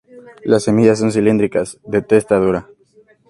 [0.43, 2.67] Las semillas son cilíndricas, de testa dura.